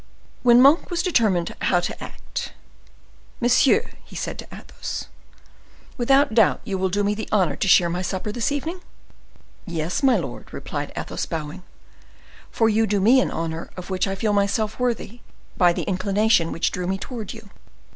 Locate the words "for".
12.49-12.67